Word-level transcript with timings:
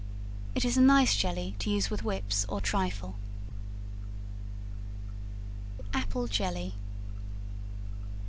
It 0.55 0.65
is 0.65 0.77
a 0.77 0.81
nice 0.81 1.15
jelly 1.15 1.55
to 1.59 1.69
use 1.69 1.91
with 1.91 2.03
whips 2.03 2.43
or 2.49 2.59
trifle. 2.59 3.17
Apple 5.93 6.25
Jelly. 6.25 6.73